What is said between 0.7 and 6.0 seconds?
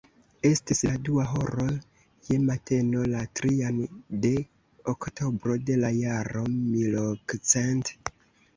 la dua horo je mateno, la trian de oktobro de la